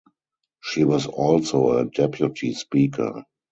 [0.63, 3.23] She was also a Deputy Speaker.